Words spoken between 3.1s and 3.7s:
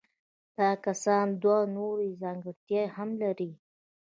لري.